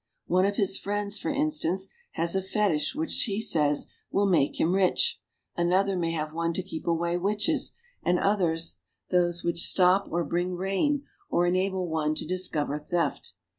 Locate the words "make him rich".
4.25-5.21